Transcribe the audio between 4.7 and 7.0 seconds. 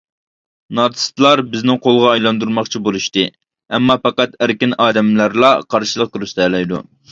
ئادەملەرلا قارشىلىق كۆرسىتەلەيدۇ!